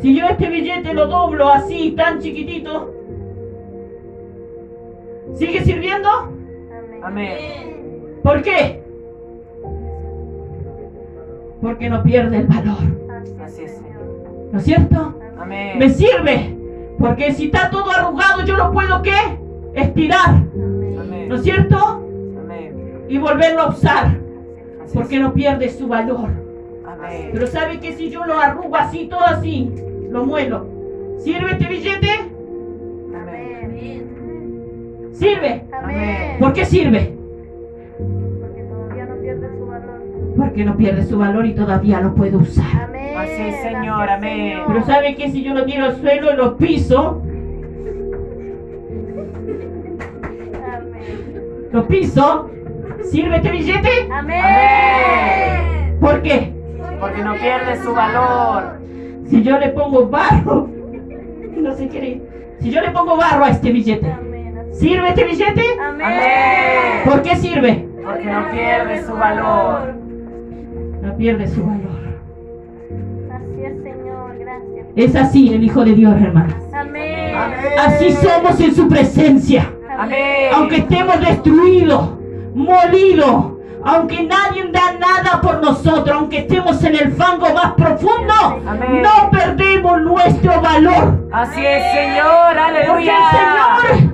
[0.01, 2.91] Si yo este billete lo doblo así, tan chiquitito,
[5.35, 6.09] ¿sigue sirviendo?
[7.03, 8.19] Amén.
[8.23, 8.81] ¿Por qué?
[11.61, 12.77] Porque no pierde el valor,
[13.43, 13.81] Así es.
[14.51, 15.15] ¿no es cierto?
[15.39, 15.79] Amén.
[15.79, 16.55] Me sirve,
[16.99, 19.15] porque si está todo arrugado yo lo puedo ¿qué?
[19.73, 21.25] Estirar, Amén.
[21.29, 21.77] ¿no es cierto?
[21.77, 23.03] Amén.
[23.09, 24.93] Y volverlo a usar, Así es.
[24.93, 26.29] porque no pierde su valor.
[26.87, 27.29] Amén.
[27.33, 29.71] Pero ¿sabe que si yo lo arrugo así, todo así,
[30.09, 30.67] lo muelo?
[31.19, 32.07] ¿Sirve este billete?
[35.15, 35.63] ¿Sirve?
[35.71, 36.37] Amén.
[36.39, 37.13] ¿Por qué sirve?
[37.97, 40.01] Porque todavía no pierde su valor.
[40.37, 42.83] Porque no pierde su valor y todavía lo puedo usar.
[42.83, 43.17] Amén.
[43.17, 44.49] Así Señor, Gracias, amén.
[44.51, 44.63] Señor.
[44.67, 47.21] Pero ¿sabe que si yo lo tiro al suelo y lo piso,
[50.73, 51.69] Amén.
[51.71, 52.49] lo piso,
[53.09, 53.89] ¿sirve este billete?
[54.11, 54.41] Amén.
[54.43, 55.97] Amén.
[56.01, 56.53] ¿Por qué?
[56.99, 58.79] Porque no pierde su valor.
[59.29, 60.67] Si yo le pongo barro,
[61.55, 62.21] no se quiere.
[62.59, 64.24] Si yo le pongo barro a este billete, Amén.
[64.79, 65.63] ¿Sirve este billete?
[65.81, 67.01] Amén.
[67.05, 67.87] ¿Por qué sirve?
[68.03, 69.93] Porque no pierde su valor.
[71.01, 72.19] No pierde su valor.
[73.31, 74.37] Así es, Señor.
[74.37, 74.87] Gracias.
[74.95, 76.53] Es así el Hijo de Dios, hermano.
[76.73, 77.35] Amén.
[77.79, 79.71] Así somos en su presencia.
[79.97, 80.51] Amén.
[80.53, 82.09] Aunque estemos destruidos,
[82.53, 88.33] molidos, aunque nadie da nada por nosotros, aunque estemos en el fango más profundo,
[88.67, 89.01] Amén.
[89.03, 91.27] no perdemos nuestro valor.
[91.31, 92.55] Así es, Señor.
[92.55, 93.13] Porque Aleluya.
[93.17, 94.04] el Señor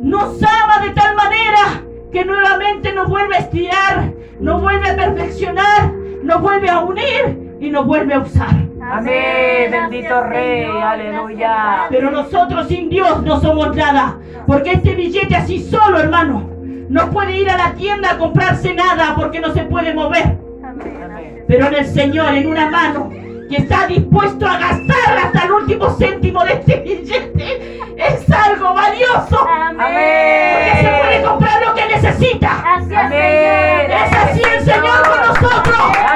[0.00, 1.82] nos ama de tal manera
[2.12, 7.70] que nuevamente nos vuelve a estirar, nos vuelve a perfeccionar, nos vuelve a unir y
[7.70, 8.54] nos vuelve a usar.
[8.80, 9.70] Amén.
[9.70, 10.64] Bendito Rey.
[10.64, 11.86] Aleluya.
[11.90, 14.18] Pero nosotros sin Dios no somos nada.
[14.46, 16.48] Porque este billete así solo, hermano,
[16.88, 20.38] no puede ir a la tienda a comprarse nada porque no se puede mover.
[20.62, 21.44] Amén.
[21.48, 23.10] Pero en el Señor, en una mano,
[23.48, 29.38] que está dispuesto a gastar hasta el último céntimo de este billete, es algo valioso.
[29.38, 31.22] Porque se puede Amén.
[31.24, 32.60] comprar lo que necesita.
[32.62, 33.86] Gracias, Amén.
[33.86, 34.02] Señor.
[34.02, 35.78] Es así el Señor con nosotros.
[36.08, 36.15] Amén.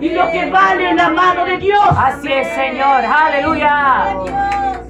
[0.00, 1.80] Y lo que vale en la mano de Dios.
[1.96, 3.04] Así es, Señor.
[3.04, 4.16] Aleluya.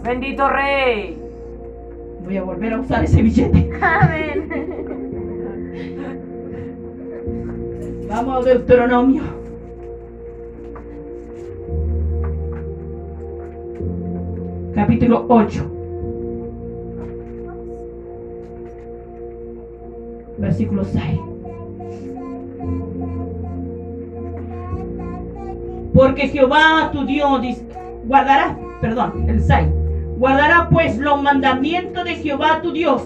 [0.04, 1.18] Bendito Rey.
[2.24, 3.70] Voy a volver a usar ese billete.
[3.80, 4.48] Amén.
[8.08, 9.22] Vamos a Deuteronomio.
[14.74, 15.70] Capítulo 8.
[20.38, 21.20] Versículo 6.
[25.94, 27.40] Porque Jehová tu Dios
[28.04, 29.68] guardará, perdón, el 6.
[30.18, 33.02] Guardará pues los mandamientos de Jehová tu Dios,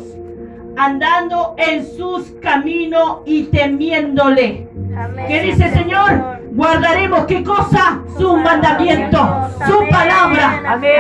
[0.77, 4.69] andando en sus caminos y temiéndole.
[4.97, 5.25] Amén.
[5.29, 6.41] ¿Qué dice el Señor?
[6.53, 8.01] Guardaremos qué cosa?
[8.19, 9.29] Sus mandamientos,
[9.67, 10.63] su palabra.
[10.67, 10.93] Amén,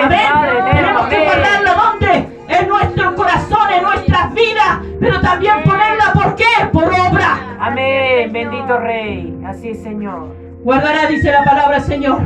[0.73, 1.29] Tenemos que amén.
[1.29, 2.29] guardarla ¿dónde?
[2.49, 6.44] En nuestro corazón, en nuestras vidas, pero también ponerla ¿por qué?
[6.73, 7.57] Por obra.
[7.61, 9.37] Amén, bendito Rey.
[9.47, 10.44] Así es, Señor.
[10.64, 12.22] Guardará, dice la palabra Señor,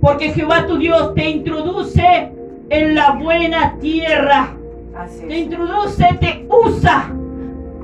[0.00, 2.30] porque Jehová tu Dios te introduce
[2.70, 4.50] en la buena tierra.
[4.96, 7.10] Así te introduce, te usa,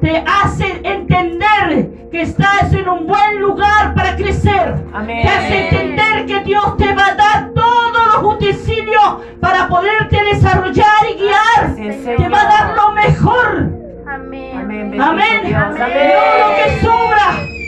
[0.00, 4.76] te hace entender que estás en un buen lugar para crecer.
[4.92, 5.22] Amén.
[5.22, 10.86] Te hace entender que Dios te va a dar todos los utensilios para poderte desarrollar
[11.10, 11.64] y guiar.
[11.64, 13.70] Así Te va a dar lo mejor.
[14.06, 14.56] Amén.
[14.56, 15.00] Amén, Amén.
[15.00, 15.52] No Amén.
[15.52, 17.59] lo que sobra.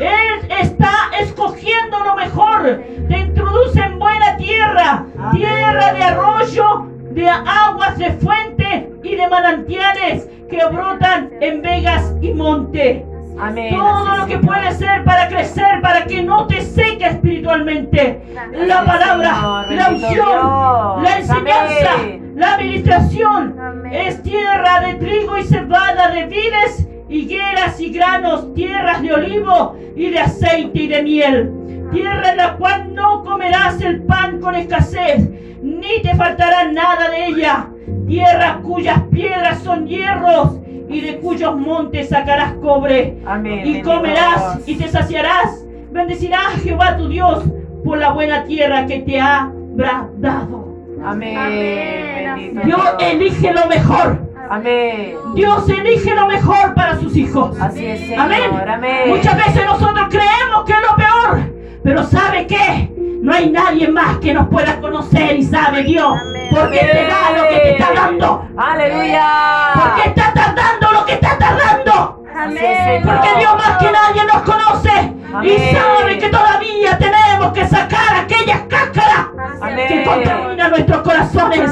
[0.00, 2.82] Él está escogiendo lo mejor.
[3.08, 5.06] Te introduce en buena tierra.
[5.32, 12.32] Tierra de arroyo, de aguas de fuente y de manantiales que brotan en vegas y
[12.32, 13.06] monte.
[13.38, 13.74] Amén.
[13.74, 18.22] Todo lo que puede ser para crecer, para que no te seque espiritualmente.
[18.52, 21.90] La palabra, la unción, la enseñanza,
[22.34, 23.56] la administración.
[23.90, 30.10] Es tierra de trigo y cebada, de vides, higueras y granos, tierras de olivo y
[30.10, 31.52] de aceite y de miel.
[31.92, 35.28] Tierra en la cual no comerás el pan con escasez,
[35.60, 37.68] ni te faltará nada de ella.
[38.06, 43.18] Tierra cuyas piedras son hierros y de cuyos montes sacarás cobre.
[43.26, 43.66] Amén.
[43.66, 45.66] Y comerás y te saciarás.
[45.90, 47.44] Bendecirás a Jehová tu Dios
[47.84, 50.76] por la buena tierra que te habrá dado.
[51.04, 51.36] Amén.
[51.36, 52.60] Amén.
[52.64, 54.29] Dios elige lo mejor.
[54.50, 55.14] Amén.
[55.34, 57.56] Dios elige lo mejor para sus hijos.
[57.60, 58.20] Así es, Señor.
[58.20, 58.50] Amén.
[58.68, 59.08] Amén.
[59.08, 61.52] Muchas veces nosotros creemos que es lo peor,
[61.84, 62.92] pero ¿sabe qué?
[63.22, 66.48] No hay nadie más que nos pueda conocer y sabe Dios, Amén.
[66.50, 69.26] porque te da lo que te está dando, Aleluya.
[69.74, 75.74] porque está tardando lo que está tardando, Porque Dios más que nadie nos conoce y
[75.74, 79.28] sabe que todavía tenemos que sacar aquellas cáscaras
[79.60, 79.88] Amén.
[79.88, 81.70] que contaminan nuestros corazones.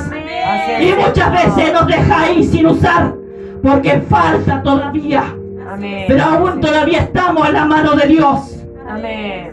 [0.80, 3.14] Y muchas veces nos deja ahí sin usar,
[3.62, 5.34] porque falta todavía.
[5.70, 6.04] Amén.
[6.06, 8.62] Pero aún todavía estamos en la mano de Dios.
[8.88, 9.52] Amén.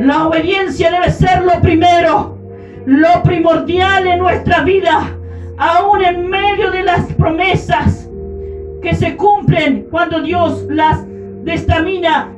[0.00, 2.38] La obediencia debe ser lo primero,
[2.86, 5.10] lo primordial en nuestra vida,
[5.58, 8.05] aún en medio de las promesas
[8.86, 11.00] que se cumplen cuando Dios las
[11.42, 12.30] destamina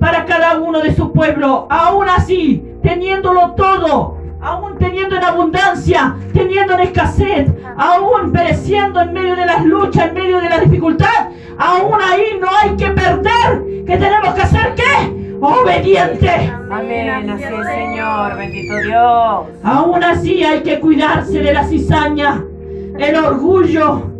[0.00, 1.66] para cada uno de su pueblo.
[1.68, 9.36] Aún así, teniéndolo todo, aún teniendo en abundancia, teniendo en escasez, aún pereciendo en medio
[9.36, 11.28] de las luchas, en medio de la dificultad,
[11.58, 15.36] aún ahí no hay que perder, que tenemos que hacer qué?
[15.42, 16.54] Obediente.
[16.70, 17.28] Amén.
[17.28, 18.38] Así es, Señor.
[18.38, 19.46] Bendito Dios.
[19.62, 22.42] Aún así hay que cuidarse de la cizaña,
[22.98, 24.11] el orgullo,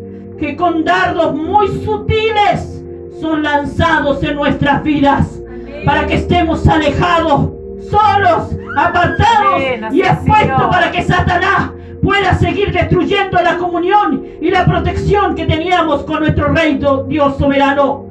[0.42, 2.82] que con dardos muy sutiles
[3.20, 5.40] son lanzados en nuestras vidas,
[5.86, 7.50] para que estemos alejados,
[7.88, 11.70] solos, apartados Amén, y es, expuestos para que Satanás
[12.02, 18.08] pueda seguir destruyendo la comunión y la protección que teníamos con nuestro Rey Dios soberano.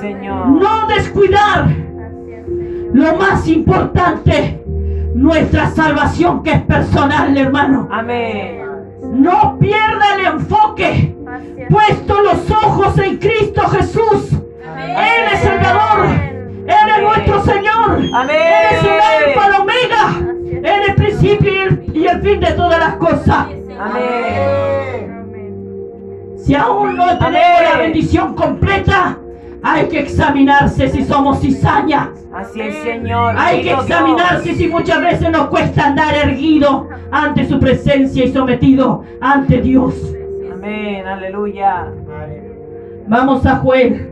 [0.00, 0.46] Señor.
[0.46, 1.66] No descuidar
[2.92, 4.62] lo más importante,
[5.16, 7.88] nuestra salvación que es personal, hermano.
[7.90, 8.60] Amén.
[9.12, 11.13] No pierda el enfoque,
[11.68, 14.32] Puesto los ojos en Cristo Jesús.
[14.32, 18.36] Él es Salvador, Él es nuestro Señor, Amén.
[18.36, 20.04] Él es el Alfa, el Omega,
[20.46, 23.46] Él es el principio y el, y el fin de todas las cosas.
[23.80, 25.14] Amén.
[25.20, 26.34] Amén.
[26.38, 27.72] Si aún no tenemos Amén.
[27.72, 29.18] la bendición completa,
[29.62, 32.12] hay que examinarse si somos cizaña.
[32.34, 33.34] Así es, Señor.
[33.38, 34.58] Hay que examinarse Dios.
[34.58, 39.94] si muchas veces nos cuesta andar erguido ante su presencia y sometido ante Dios.
[40.64, 41.06] Amén.
[41.06, 41.92] Aleluya.
[43.06, 44.10] Vamos a Joel,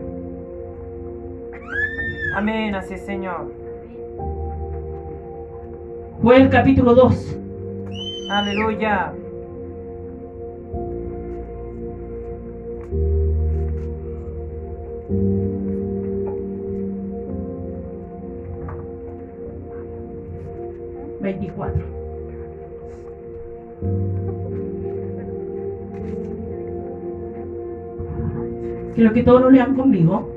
[2.35, 2.75] Amén.
[2.75, 3.51] Así Señor.
[6.21, 7.39] Joel capítulo 2.
[8.29, 9.13] Aleluya.
[28.95, 30.29] Quiero que todos lo lean conmigo.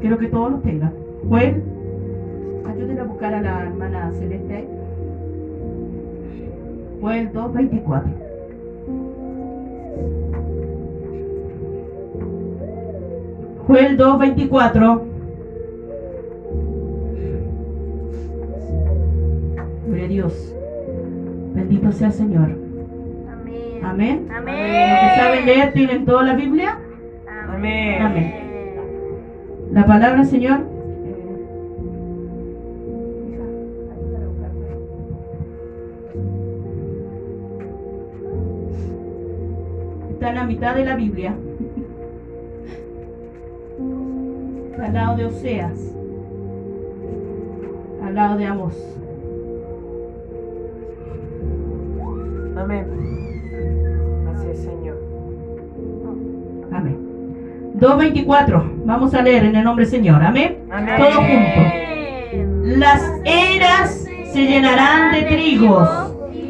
[0.00, 0.92] Quiero que todos lo tengan.
[1.28, 1.62] Joel,
[2.66, 4.66] ayúdenle a buscar a la hermana Celeste.
[7.00, 8.02] Joel 2.24.
[13.66, 15.02] Joel 2.24.
[19.86, 20.56] Gloria a Dios.
[21.54, 22.56] Bendito sea el Señor.
[23.30, 23.84] Amén.
[23.84, 24.28] Amén.
[24.34, 24.90] Amén.
[24.90, 26.76] Los que saben leer tienen toda la Biblia.
[27.62, 28.02] Amén.
[28.02, 28.34] Amén.
[29.70, 30.66] La palabra, Señor.
[40.10, 41.36] Está en la mitad de la Biblia.
[44.82, 45.94] Al lado de Oseas.
[48.04, 48.74] Al lado de Amos.
[52.56, 53.11] Amén.
[57.82, 58.84] 2.24.
[58.84, 60.22] Vamos a leer en el nombre del Señor.
[60.22, 60.58] Amén.
[60.70, 60.94] Amén.
[60.98, 62.78] Todo junto.
[62.78, 65.88] Las eras se llenarán de trigos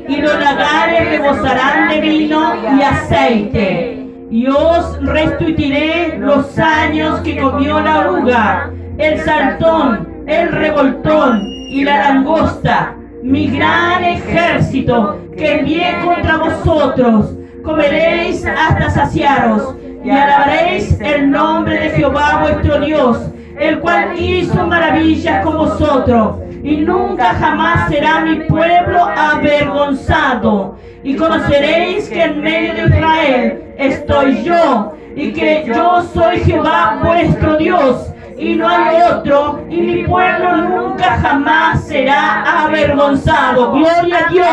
[0.07, 4.09] y los lagares rebosarán de vino y aceite.
[4.31, 11.99] Y os restituiré los años que comió la oruga, el saltón, el revoltón y la
[11.99, 17.35] langosta, mi gran ejército que envié contra vosotros.
[17.63, 23.19] Comeréis hasta saciaros y alabaréis el nombre de Jehová vuestro Dios,
[23.59, 26.39] el cual hizo maravillas con vosotros.
[26.63, 30.77] Y nunca jamás será mi pueblo avergonzado.
[31.03, 37.57] Y conoceréis que en medio de Israel estoy yo, y que yo soy Jehová vuestro
[37.57, 43.73] Dios, y no hay otro, y mi pueblo nunca jamás será avergonzado.
[43.73, 44.47] Gloria a Dios.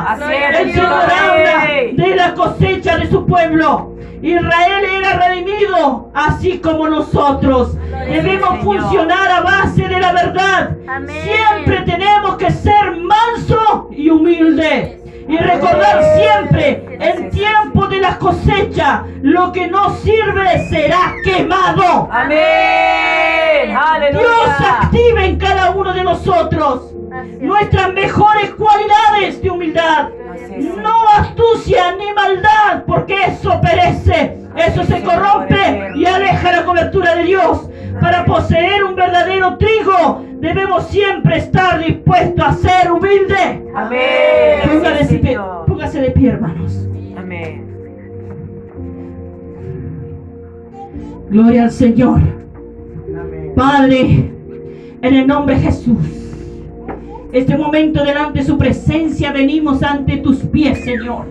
[0.06, 3.96] El habla de la cosecha de su pueblo.
[4.22, 7.76] Israel era redimido, así como nosotros.
[8.06, 10.76] Debemos funcionar a base de la verdad.
[11.22, 15.02] Siempre tenemos que ser manso y humilde.
[15.28, 22.08] Y recordar siempre, en tiempo de la cosecha, lo que no sirve será quemado.
[22.12, 23.76] Amén.
[24.12, 26.95] Dios activa en cada uno de nosotros.
[27.40, 30.08] Nuestras mejores cualidades de humildad.
[30.82, 37.24] No astucia ni maldad, porque eso perece, eso se corrompe y aleja la cobertura de
[37.24, 37.68] Dios.
[38.00, 43.60] Para poseer un verdadero trigo, debemos siempre estar dispuestos a ser humildes.
[43.74, 44.60] Amén.
[44.64, 46.86] Póngase de póngase de pie, hermanos.
[47.16, 47.66] Amén.
[51.30, 52.20] Gloria al Señor.
[53.08, 53.52] Amén.
[53.56, 54.30] Padre,
[55.02, 56.15] en el nombre de Jesús,
[57.32, 61.26] este momento delante de su presencia venimos ante tus pies, Señor.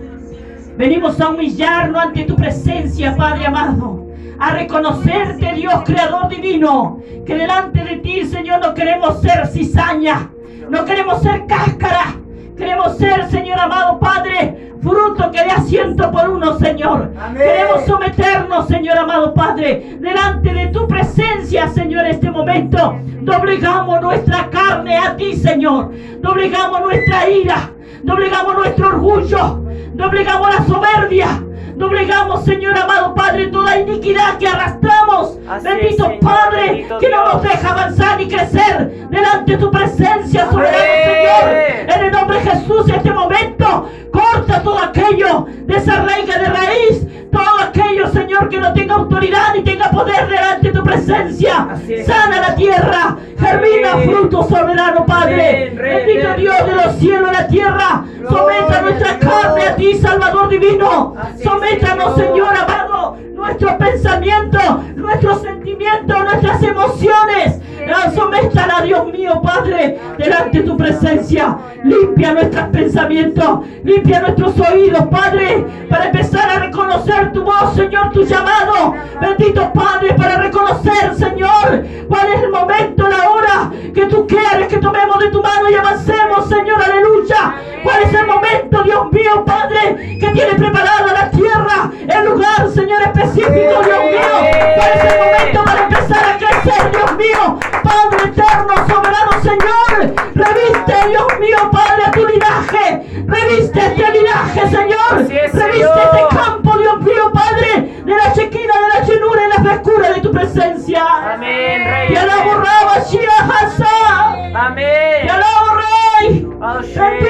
[0.76, 4.06] Venimos a humillarnos ante tu presencia, Padre amado.
[4.38, 10.30] A reconocerte, Dios Creador Divino, que delante de ti, Señor, no queremos ser cizaña,
[10.68, 12.16] no queremos ser cáscara,
[12.56, 17.12] queremos ser, Señor amado Padre, fruto que dé asiento por uno, Señor.
[17.20, 17.42] Amén.
[17.42, 22.98] Queremos someternos, Señor amado Padre, delante de tu presencia, Señor, en este momento.
[23.20, 25.92] Doblegamos nuestra carne a ti, Señor.
[26.20, 27.70] Doblegamos nuestra ira.
[28.02, 29.62] Doblegamos nuestro orgullo.
[29.94, 31.45] Doblegamos la soberbia.
[31.76, 35.38] Doblegamos, Señor amado Padre, toda iniquidad que arrastramos.
[35.46, 40.50] Así Bendito Padre, bendito que no nos deja avanzar ni crecer delante de tu presencia,
[40.50, 40.78] soberano.
[40.78, 41.96] Señor.
[41.98, 47.60] En el nombre de Jesús, en este momento, corta todo aquello, desarraiga de raíz, todo
[47.62, 51.68] aquello, Señor, que no tenga autoridad ni tenga poder delante de tu presencia.
[52.06, 54.10] Sana la tierra, germina Amén.
[54.10, 55.72] fruto, soberano Padre.
[55.72, 56.34] Amén, Bendito.
[56.38, 58.04] Dios de los cielos y la tierra.
[58.28, 61.14] Someta nuestra carne a ti, Salvador divino.
[61.70, 62.54] Señor.
[62.56, 64.62] Amado, nuestros pensamientos,
[64.94, 67.60] nuestros sentimientos, nuestras emociones.
[68.14, 71.56] Sométala, Dios mío, Padre, delante de tu presencia.
[71.84, 78.22] Limpia nuestros pensamientos, limpia nuestros oídos, Padre, para empezar a reconocer tu voz, Señor, tu
[78.24, 78.94] llamado.
[79.20, 83.15] Bendito Padre, para reconocer, Señor, cuál es el momento, la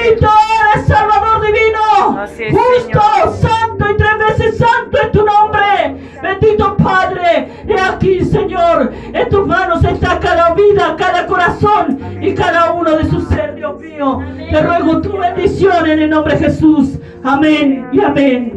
[0.07, 0.29] bendito
[0.73, 3.01] eres, Salvador divino, justo,
[3.39, 5.97] santo y tres veces santo es tu nombre.
[6.21, 12.73] Bendito Padre, he aquí, Señor, en tus manos está cada vida, cada corazón y cada
[12.73, 14.19] uno de sus seres, Dios mío.
[14.49, 16.97] Te ruego tu bendición en el nombre de Jesús.
[17.23, 18.53] Amén y amén.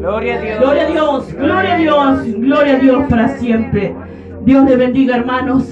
[0.00, 0.58] Gloria a Dios.
[0.60, 3.94] Gloria a Dios, gloria a Dios, gloria a Dios para siempre.
[4.42, 5.70] Dios le bendiga, hermanos.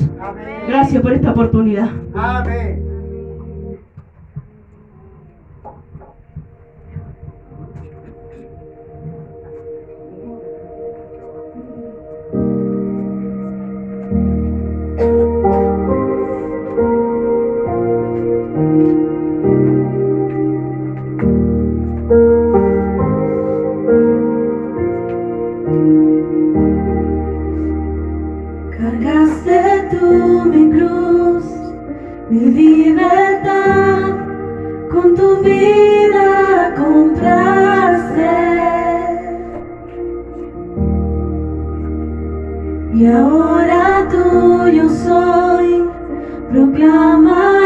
[0.66, 1.90] Gracias por esta oportunidad.
[2.14, 2.81] Amén.
[28.78, 31.44] Cargaste tú mi cruz,
[32.30, 34.16] mi libertad,
[34.90, 38.30] con tu vida compraste.
[42.94, 45.84] Y ahora tuyo soy,
[46.50, 47.61] proclama.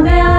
[0.00, 0.31] Bell.